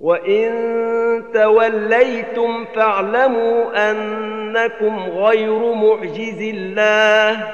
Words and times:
وان 0.00 1.24
توليتم 1.34 2.64
فاعلموا 2.64 3.90
انكم 3.90 4.98
غير 4.98 5.74
معجز 5.74 6.40
الله 6.40 7.52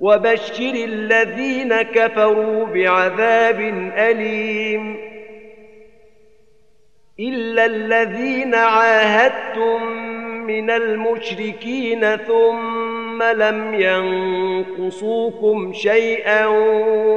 وبشر 0.00 0.74
الذين 0.74 1.82
كفروا 1.82 2.66
بعذاب 2.66 3.60
اليم 3.96 4.96
الا 7.20 7.64
الذين 7.64 8.54
عاهدتم 8.54 9.82
من 10.46 10.70
المشركين 10.70 12.16
ثم 12.16 13.01
ثم 13.12 13.22
لم 13.22 13.74
ينقصوكم 13.74 15.72
شيئا 15.72 16.46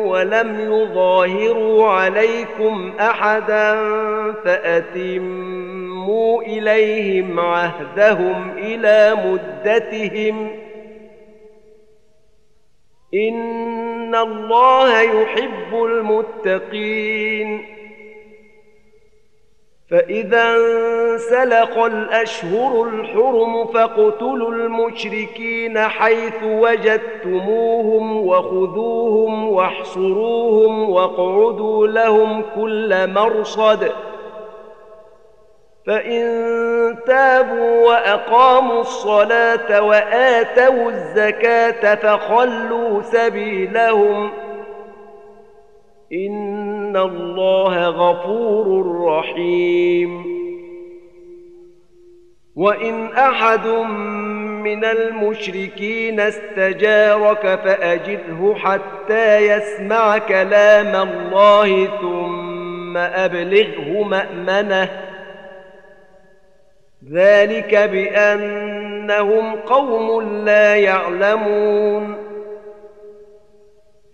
ولم 0.06 0.60
يظاهروا 0.60 1.88
عليكم 1.88 2.94
أحدا 3.00 3.76
فأتموا 4.46 6.42
إليهم 6.42 7.40
عهدهم 7.40 8.52
إلى 8.58 9.16
مدتهم. 9.26 10.52
إن 13.14 14.16
الله 14.16 15.02
يحب 15.02 15.74
المتقين. 15.74 17.75
فإذا 19.92 20.56
انسلخ 20.56 21.78
الأشهر 21.78 22.84
الحرم 22.84 23.68
فاقتلوا 23.68 24.52
المشركين 24.52 25.80
حيث 25.80 26.44
وجدتموهم 26.44 28.28
وخذوهم 28.28 29.50
واحصروهم 29.50 30.90
واقعدوا 30.90 31.88
لهم 31.88 32.44
كل 32.56 33.14
مرصد. 33.14 33.92
فإن 35.88 36.26
تابوا 37.08 37.88
وأقاموا 37.88 38.82
الصلاة 38.82 39.82
وآتوا 39.82 40.90
الزكاة 40.92 41.96
فخلوا 41.96 43.02
سبيلهم 43.02 44.30
ۖ. 44.30 44.32
ان 46.96 47.02
الله 47.02 47.88
غفور 47.88 49.06
رحيم 49.06 50.26
وان 52.56 53.08
احد 53.14 53.68
من 54.64 54.86
المشركين 54.86 56.20
استجارك 56.20 57.60
فاجره 57.64 58.56
حتى 58.56 59.38
يسمع 59.38 60.18
كلام 60.18 61.10
الله 61.10 61.86
ثم 62.02 62.98
ابلغه 62.98 64.04
مامنه 64.04 64.90
ذلك 67.12 67.76
بانهم 67.76 69.56
قوم 69.56 70.22
لا 70.46 70.76
يعلمون 70.76 72.25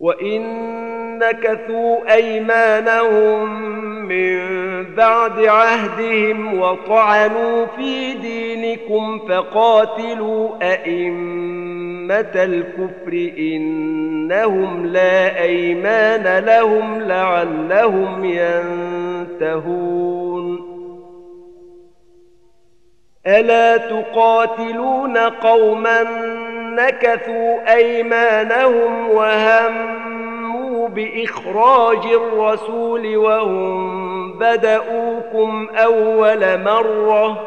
وان 0.00 0.70
نكثوا 1.18 2.14
ايمانهم 2.14 3.64
من 4.08 4.40
بعد 4.94 5.44
عهدهم 5.44 6.60
وطعنوا 6.60 7.66
في 7.66 8.14
دينكم 8.14 9.18
فقاتلوا 9.28 10.48
أئمة 10.62 12.32
الكفر 12.34 13.32
إنهم 13.38 14.86
لا 14.86 15.42
أيمان 15.42 16.44
لهم 16.44 17.00
لعلهم 17.00 18.24
ينتهون 18.24 19.90
ألا 23.26 23.76
تقاتلون 23.76 25.18
قوما 25.18 26.02
نكثوا 26.74 27.74
أيمانهم 27.74 29.10
وهموا 29.10 30.88
بإخراج 30.88 32.06
الرسول 32.06 33.16
وهم 33.16 34.38
بدؤوكم 34.38 35.68
أول 35.76 36.62
مرة 36.64 37.46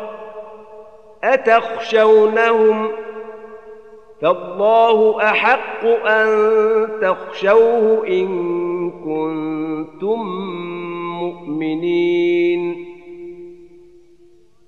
أتخشونهم 1.24 2.92
فالله 4.22 5.24
أحق 5.24 5.86
أن 6.06 6.30
تخشوه 7.02 8.08
إن 8.08 8.28
كنتم 8.92 10.20
مؤمنين 11.20 12.82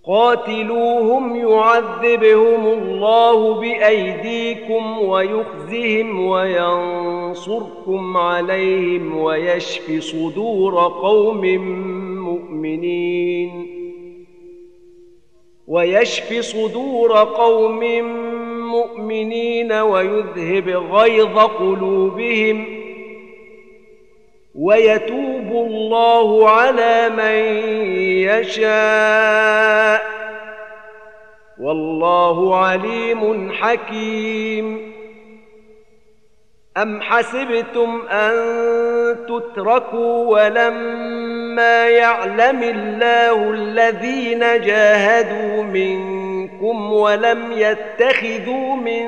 قاتلوهم 0.07 1.35
يعذبهم 1.35 2.65
الله 2.65 3.53
بأيديكم 3.53 4.99
ويخزهم 4.99 6.27
وينصركم 6.27 8.17
عليهم 8.17 9.17
ويشف 9.17 10.03
صدور 10.03 10.79
قوم 11.01 11.45
مؤمنين 12.19 13.75
ويشف 15.67 16.33
صدور 16.39 17.11
قوم 17.17 17.79
مؤمنين 18.71 19.71
ويذهب 19.71 20.69
غيظ 20.69 21.37
قلوبهم 21.39 22.84
ويتوب 24.59 25.67
الله 25.67 26.49
على 26.49 27.09
من 27.09 27.65
يشاء. 28.29 30.05
والله 31.57 32.57
عليم 32.65 33.51
حكيم. 33.51 34.95
أم 36.77 37.01
حسبتم 37.01 38.01
أن 38.11 38.35
تتركوا 39.25 40.25
ولما 40.25 41.87
يعلم 41.87 42.63
الله 42.63 43.49
الذين 43.49 44.39
جاهدوا 44.39 45.63
منكم 45.63 46.24
ولم 46.73 47.51
يتخذوا 47.51 48.75
من 48.75 49.05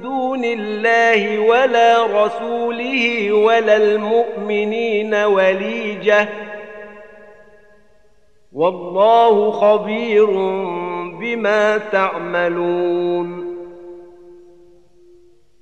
دون 0.00 0.44
الله 0.44 1.38
ولا 1.38 2.24
رسوله 2.24 3.32
ولا 3.32 3.76
المؤمنين 3.76 5.14
وليجة. 5.14 6.28
والله 8.52 9.50
خبير 9.50 10.26
بما 11.20 11.78
تعملون. 11.78 13.43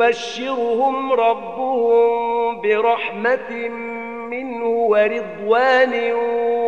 يبشرهم 0.00 1.12
ربهم 1.12 2.60
برحمة 2.60 3.68
منه 4.30 4.66
ورضوان 4.66 6.12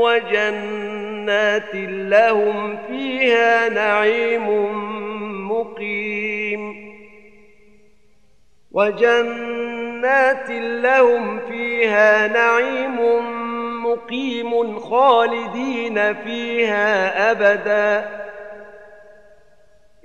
وجنات 0.02 1.74
لهم 1.74 2.78
فيها 2.88 3.68
نعيم 3.68 4.48
مقيم. 5.50 6.88
وجنات 8.72 10.50
لهم 10.50 11.38
فيها 11.48 12.28
نعيم 12.28 12.98
مقيم 13.84 14.78
خالدين 14.78 16.14
فيها 16.14 17.30
أبدا. 17.30 18.27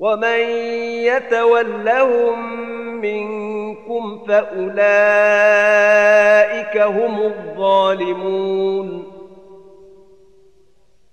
ومن 0.00 0.40
يتولهم 1.04 2.60
منكم 3.00 4.18
فأولئك 4.28 4.80
هم 6.76 7.22
الظالمون 7.22 9.09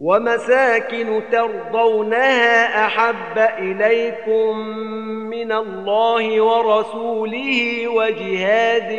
ومساكن 0.00 1.22
ترضونها 1.32 2.86
أحب 2.86 3.38
إليكم 3.58 4.58
من 5.28 5.52
الله 5.52 6.40
ورسوله 6.40 7.88
وجهاد 7.88 8.90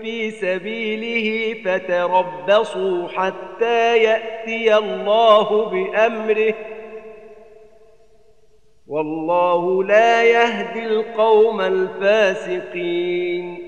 في 0.00 0.30
سبيله 0.30 1.54
فتربصوا 1.64 3.08
حتى 3.08 3.98
يأتي 3.98 4.76
الله 4.76 5.64
بأمره. 5.64 6.54
والله 8.86 9.84
لا 9.84 10.22
يهدي 10.22 10.86
القوم 10.86 11.60
الفاسقين. 11.60 13.67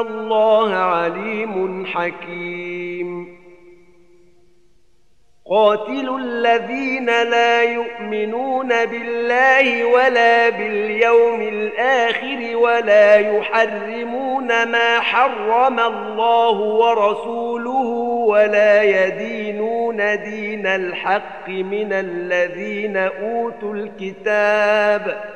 الله 0.00 0.74
عليم 0.74 1.86
حكيم. 1.86 3.36
قاتلوا 5.50 6.18
الذين 6.18 7.06
لا 7.06 7.62
يؤمنون 7.62 8.68
بالله 8.68 9.84
ولا 9.84 10.48
باليوم 10.48 11.42
الآخر 11.42 12.56
ولا 12.56 13.16
يحرمون 13.16 14.46
ما 14.46 15.00
حرم 15.00 15.80
الله 15.80 16.60
ورسوله 16.60 17.88
ولا 18.26 18.82
يدينون 18.82 19.96
دين 20.22 20.66
الحق 20.66 21.48
من 21.48 21.92
الذين 21.92 22.96
أوتوا 22.96 23.74
الكتاب. 23.74 25.35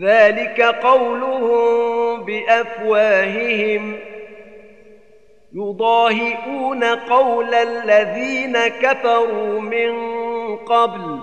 ذلك 0.00 0.60
قولهم 0.60 2.24
بأفواههم. 2.24 3.96
يضاهئون 5.54 6.84
قول 6.84 7.54
الذين 7.54 8.58
كفروا 8.58 9.60
من 9.60 9.92
قبل. 10.56 11.18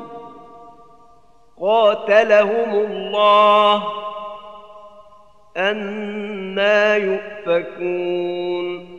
قاتلهم 1.62 2.76
الله. 2.76 3.84
أنا 5.58 6.96
يؤفكون. 6.96 8.99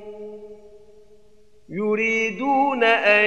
يريدون 1.91 2.83
أن 2.83 3.25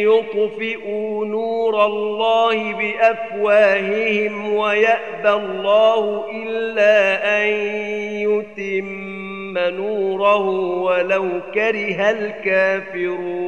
يطفئوا 0.00 1.24
نور 1.24 1.86
الله 1.86 2.72
بأفواههم 2.74 4.54
ويأبى 4.54 5.30
الله 5.30 6.24
إلا 6.30 7.24
أن 7.42 7.48
يتم 8.28 9.58
نوره 9.58 10.48
ولو 10.82 11.28
كره 11.54 12.10
الكافرون 12.10 13.47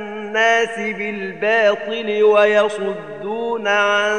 بالباطل 0.77 2.23
ويصدون 2.23 3.67
عن 3.67 4.11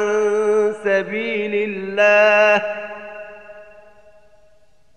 سبيل 0.83 1.51
الله 1.55 2.63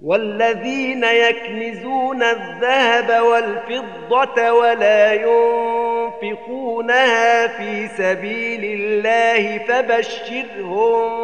والذين 0.03 1.05
يكنزون 1.05 2.23
الذهب 2.23 3.23
والفضة 3.23 4.53
ولا 4.53 5.13
ينفقونها 6.23 7.47
في 7.47 7.89
سبيل 7.89 8.81
الله 8.81 9.59
فبشرهم 9.59 11.17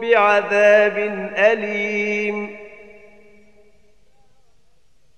بعذاب 0.00 0.98
أليم 1.38 2.65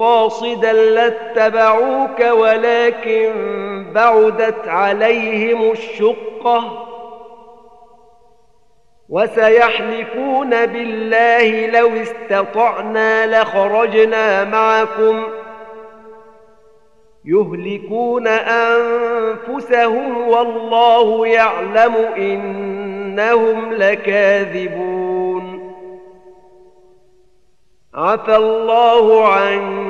قاصدا 0.00 0.72
لاتبعوك 0.72 2.20
ولكن 2.20 3.32
بعدت 3.94 4.68
عليهم 4.68 5.70
الشقة. 5.70 6.86
وسيحلفون 9.08 10.66
بالله 10.66 11.66
لو 11.66 11.88
استطعنا 11.88 13.42
لخرجنا 13.42 14.44
معكم. 14.44 15.22
يهلكون 17.24 18.28
أنفسهم 18.28 20.28
والله 20.28 21.26
يعلم 21.26 21.94
إنهم 22.16 23.72
لكاذبون. 23.72 25.20
عفى 27.94 28.36
الله 28.36 29.28
عنك. 29.28 29.89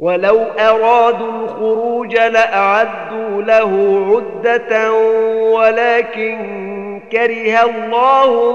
ولو 0.00 0.42
أرادوا 0.58 1.44
الخروج 1.44 2.16
لأعدوا 2.16 3.42
له 3.42 4.04
عدة 4.10 4.92
ولكن 5.52 6.40
كره 7.12 7.64
الله 7.64 8.52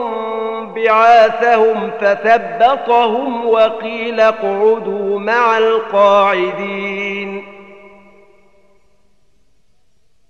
بعاثهم 0.74 1.92
فثبطهم 2.02 3.46
وقيل 3.46 4.20
اقعدوا 4.20 5.20
مع 5.20 5.58
القاعدين. 5.58 7.46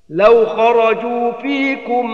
لو 0.09 0.45
خرجوا 0.45 1.31
فيكم 1.31 2.11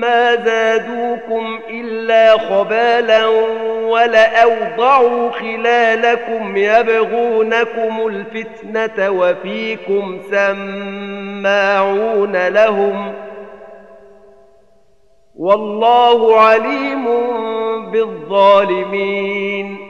ما 0.00 0.36
زادوكم 0.36 1.58
إلا 1.70 2.38
خبالا 2.38 3.26
ولأوضعوا 3.86 5.30
خلالكم 5.30 6.56
يبغونكم 6.56 8.06
الفتنة 8.06 9.10
وفيكم 9.10 10.20
سماعون 10.30 12.48
لهم 12.48 13.12
والله 15.36 16.40
عليم 16.40 17.04
بالظالمين 17.90 19.89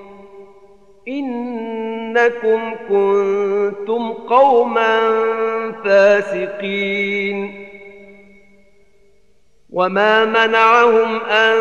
إنكم 1.07 2.75
كنتم 2.89 4.13
قوما 4.13 4.99
فاسقين. 5.83 7.70
وما 9.71 10.25
منعهم 10.25 11.21
ان 11.25 11.55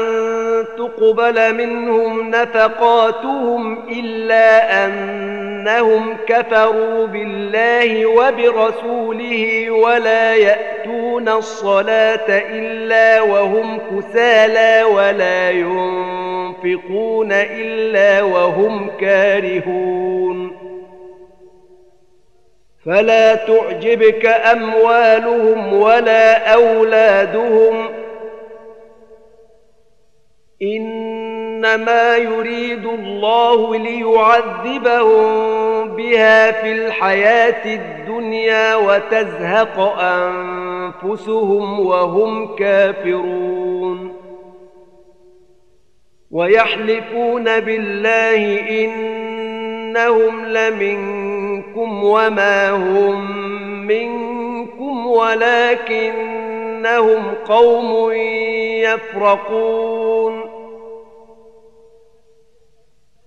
تقبل 0.78 1.54
منهم 1.54 2.30
نفقاتهم 2.30 3.88
الا 3.88 4.84
انهم 4.86 6.16
كفروا 6.26 7.06
بالله 7.06 8.06
وبرسوله 8.06 9.70
ولا 9.70 10.34
ياتون 10.34 11.28
الصلاه 11.28 12.28
الا 12.28 13.20
وهم 13.22 13.78
كسالى 13.78 14.82
ولا 14.84 15.50
ينفقون 15.50 17.32
الا 17.32 18.22
وهم 18.22 18.90
كارهون 19.00 20.50
فلا 22.86 23.34
تعجبك 23.34 24.26
اموالهم 24.26 25.72
ولا 25.72 26.54
اولادهم 26.54 27.99
إنما 30.62 32.16
يريد 32.16 32.86
الله 32.86 33.76
ليعذبهم 33.76 35.28
بها 35.96 36.52
في 36.52 36.72
الحياة 36.72 37.74
الدنيا 37.74 38.74
وتزهق 38.76 39.80
أنفسهم 40.00 41.80
وهم 41.80 42.56
كافرون. 42.56 44.16
ويحلفون 46.30 47.60
بالله 47.60 48.60
إنهم 48.84 50.46
لمنكم 50.46 52.04
وما 52.04 52.70
هم 52.70 53.40
منكم 53.86 55.06
ولكنهم 55.06 56.54
قوم 57.48 58.12
يفرقون. 58.82 60.19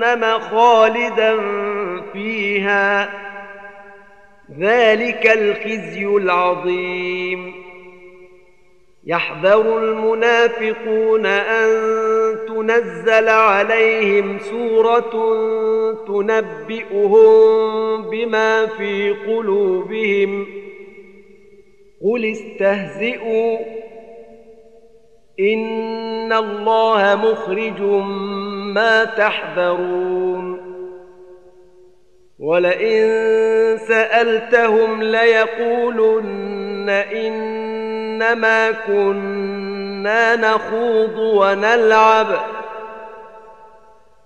جهنم 0.00 0.38
خالدا 0.38 1.40
فيها. 2.12 3.10
ذلك 4.60 5.26
الخزي 5.26 6.06
العظيم. 6.06 7.54
يحذر 9.06 9.78
المنافقون 9.78 11.26
أن 11.26 11.68
تنزل 12.48 13.28
عليهم 13.28 14.38
سورة 14.38 15.10
تنبئهم 16.06 17.30
بما 18.02 18.66
في 18.66 19.10
قلوبهم. 19.10 20.46
قل 22.04 22.24
استهزئوا 22.24 23.58
ان 25.40 26.32
الله 26.32 27.14
مخرج 27.14 27.80
ما 28.74 29.04
تحذرون 29.04 30.60
ولئن 32.38 33.08
سالتهم 33.88 35.02
ليقولن 35.02 36.88
انما 36.90 38.70
كنا 38.70 40.36
نخوض 40.36 41.18
ونلعب 41.18 42.26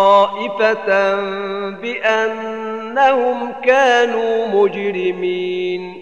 بأنهم 1.71 3.53
كانوا 3.65 4.47
مجرمين. 4.47 6.02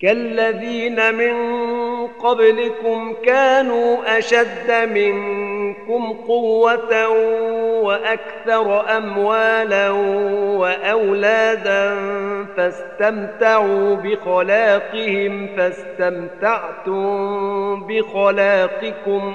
كالذين 0.00 1.14
من 1.14 1.36
قبلكم 2.06 3.14
كانوا 3.24 4.18
أشد 4.18 4.88
منكم 4.94 6.12
قوة 6.12 7.08
وأكثر 7.82 8.96
أموالا 8.96 9.90
وأولادا 10.60 11.96
فاستمتعوا 12.56 13.94
بخلاقهم 13.94 15.48
فاستمتعتم 15.56 16.96
بخلاقكم 17.86 19.34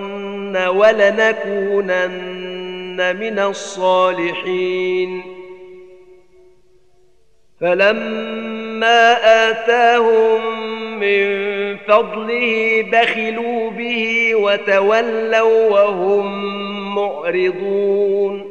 ولنكونن 0.57 2.21
من 3.15 3.39
الصالحين. 3.39 5.21
فلما 7.61 9.13
آتاهم 9.49 10.59
من 10.99 11.27
فضله 11.77 12.85
بخلوا 12.93 13.69
به 13.69 14.35
وتولوا 14.35 15.69
وهم 15.69 16.25
معرضون. 16.95 18.50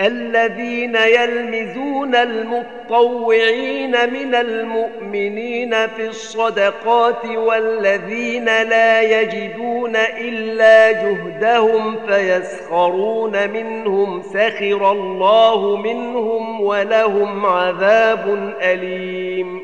الذين 0.00 0.96
يلمزون 0.96 2.14
المطوعين 2.14 3.90
من 3.90 4.34
المؤمنين 4.34 5.86
في 5.86 6.06
الصدقات 6.06 7.24
والذين 7.24 8.44
لا 8.44 9.02
يجدون 9.02 9.96
إلا 9.96 10.92
جهدهم 10.92 12.06
فيسخرون 12.06 13.50
منهم 13.50 14.22
سخر 14.22 14.92
الله 14.92 15.76
منهم 15.76 16.60
ولهم 16.60 17.46
عذاب 17.46 18.54
أليم. 18.62 19.60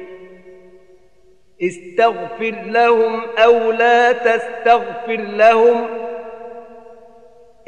استغفر 1.62 2.54
لهم 2.66 3.20
أو 3.38 3.70
لا 3.70 4.12
تستغفر 4.12 5.20
لهم 5.20 5.99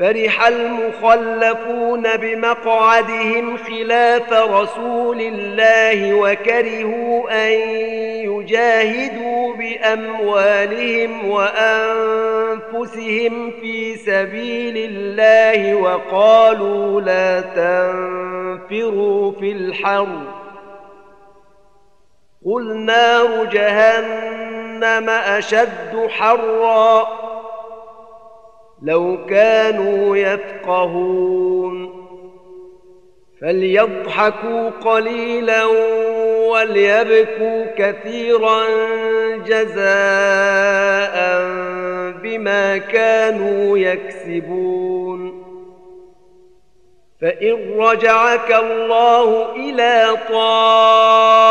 فرح 0.00 0.46
المخلفون 0.46 2.16
بمقعدهم 2.16 3.56
خلاف 3.56 4.32
رسول 4.32 5.20
الله 5.20 6.14
وكرهوا 6.14 7.46
أن 7.46 7.52
يجاهدوا 8.30 9.54
بأموالهم 9.54 11.30
وأنفسهم 11.30 12.80
في 13.50 13.96
سبيل 13.96 14.90
الله 14.90 15.74
وقالوا 15.74 17.00
لا 17.00 17.40
تنفروا 17.40 19.32
في 19.32 19.52
الحرب 19.52 20.24
قل 22.46 22.76
نار 22.76 23.44
جهنم 23.44 25.10
أشد 25.10 26.06
حرا. 26.08 27.29
لو 28.82 29.26
كانوا 29.26 30.16
يفقهون 30.16 32.00
فليضحكوا 33.40 34.70
قليلا 34.70 35.64
وليبكوا 36.48 37.64
كثيرا 37.76 38.64
جزاء 39.46 39.90
بما 42.22 42.78
كانوا 42.78 43.78
يكسبون 43.78 45.40
فإن 47.20 47.74
رجعك 47.78 48.52
الله 48.52 49.56
إلى 49.56 50.16
طائفة 50.28 51.50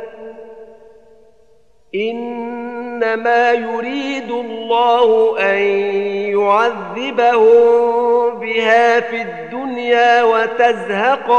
إنما 1.95 3.51
يريد 3.51 4.31
الله 4.31 5.39
أن 5.39 5.59
يعذبهم 6.39 7.69
بها 8.39 8.99
في 8.99 9.21
الدنيا 9.21 10.23
وتزهق 10.23 11.31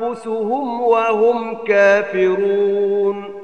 أنفسهم 0.00 0.80
وهم 0.82 1.64
كافرون. 1.64 3.43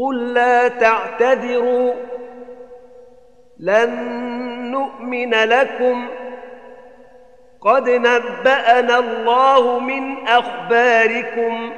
قل 0.00 0.34
لا 0.34 0.68
تعتذروا 0.68 1.92
لن 3.58 3.90
نؤمن 4.70 5.34
لكم. 5.34 6.08
قد 7.60 7.90
نبأنا 7.90 8.98
الله 8.98 9.78
من 9.78 10.28
أخباركم 10.28 11.72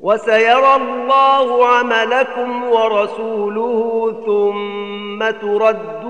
وسيرى 0.00 0.76
الله 0.76 1.66
عملكم 1.66 2.64
ورسوله 2.64 4.12
ثم 4.26 5.30
تردون 5.30 6.09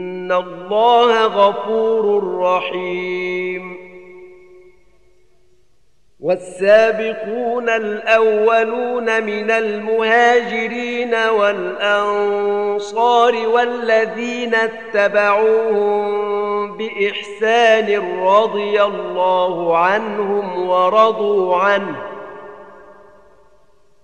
الله 0.31 1.25
غفور 1.25 2.37
رحيم 2.39 3.91
والسابقون 6.19 7.69
الأولون 7.69 9.23
من 9.23 9.51
المهاجرين 9.51 11.15
والأنصار 11.39 12.67
والذين 13.47 14.55
اتبعوهم 14.55 16.11
بإحسان 16.77 18.19
رضي 18.23 18.83
الله 18.83 19.77
عنهم 19.77 20.69
ورضوا 20.69 21.57
عنه 21.57 22.10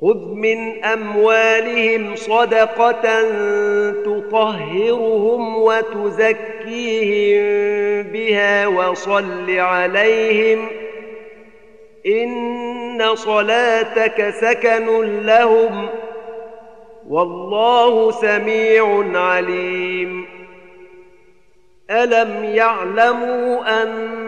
خذ 0.00 0.34
من 0.34 0.84
أموالهم 0.84 2.16
صدقة 2.16 3.22
تطهرهم 3.90 5.56
وتزكيهم 5.56 7.42
بها 8.02 8.66
وصل 8.66 9.50
عليهم 9.50 10.68
إن 12.06 13.14
صلاتك 13.14 14.30
سكن 14.30 14.86
لهم 15.26 15.88
والله 17.08 18.10
سميع 18.10 19.04
عليم. 19.14 20.26
ألم 21.90 22.44
يعلموا 22.44 23.82
أن 23.82 24.27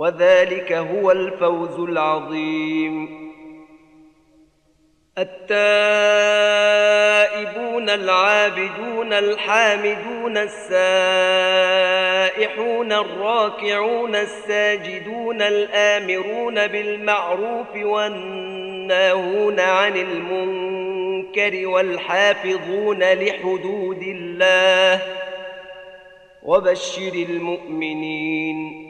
وذلك 0.00 0.72
هو 0.72 1.10
الفوز 1.10 1.88
العظيم. 1.88 3.08
التائبون 5.18 5.50
العابدون 7.90 9.12
الحامدون 9.12 10.36
السائحون 10.36 11.32
الراكعون 12.92 14.16
الساجدون 14.16 15.42
الآمرون 15.42 16.66
بالمعروف 16.66 17.76
والناهون 17.76 19.60
عن 19.60 19.96
المنكر 19.96 21.66
والحافظون 21.66 22.98
لحدود 23.02 24.02
الله 24.02 25.02
وبشر 26.42 27.12
المؤمنين. 27.12 28.89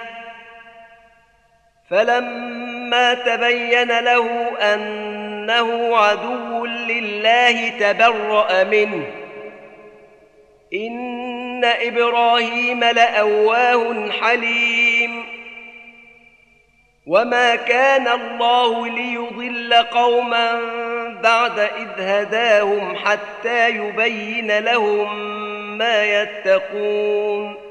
فلما 1.91 3.13
تبين 3.13 3.99
له 3.99 4.57
أنه 4.73 5.97
عدو 5.97 6.65
لله 6.65 7.69
تبرأ 7.69 8.63
منه. 8.63 9.07
إن 10.73 11.65
إبراهيم 11.65 12.83
لأواه 12.83 14.09
حليم. 14.21 15.23
وما 17.07 17.55
كان 17.55 18.07
الله 18.07 18.87
ليضل 18.87 19.73
قوما 19.73 20.59
بعد 21.23 21.59
إذ 21.59 21.89
هداهم 21.97 22.95
حتى 22.95 23.69
يبين 23.69 24.59
لهم 24.59 25.19
ما 25.77 26.21
يتقون. 26.21 27.70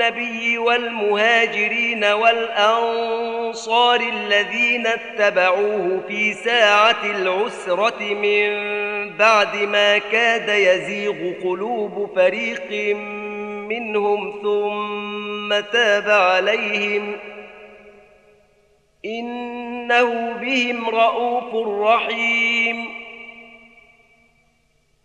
النبي 0.00 0.58
والمهاجرين 0.58 2.04
والأنصار 2.04 4.00
الذين 4.00 4.86
اتبعوه 4.86 6.00
في 6.08 6.32
ساعة 6.32 7.04
العسرة 7.04 8.02
من 8.02 8.50
بعد 9.16 9.56
ما 9.56 9.98
كاد 9.98 10.48
يزيغ 10.48 11.32
قلوب 11.42 12.10
فريق 12.16 12.96
منهم 13.68 14.32
ثم 14.42 15.60
تاب 15.72 16.10
عليهم 16.10 17.16
إنه 19.04 20.32
بهم 20.32 20.88
رءوف 20.88 21.54
رحيم 21.82 23.05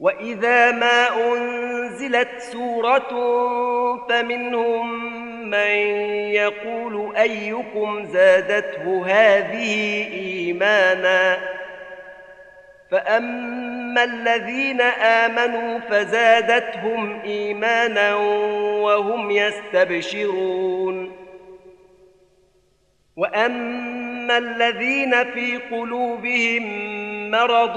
واذا 0.00 0.70
ما 0.70 1.08
انزلت 1.32 2.28
سوره 2.38 3.08
فمنهم 4.08 5.04
من 5.50 5.70
يقول 6.34 7.16
ايكم 7.16 8.04
زادته 8.06 9.06
هذه 9.06 10.06
ايمانا 10.12 11.38
فاما 12.90 14.04
الذين 14.04 14.80
امنوا 14.80 15.78
فزادتهم 15.78 17.20
ايمانا 17.20 18.14
وهم 18.84 19.30
يستبشرون 19.30 21.12
واما 23.16 24.38
الذين 24.38 25.24
في 25.24 25.56
قلوبهم 25.56 26.90
مرض 27.30 27.76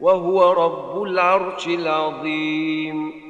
وهو 0.00 0.52
رب 0.52 1.02
العرش 1.02 1.66
العظيم. 1.66 3.27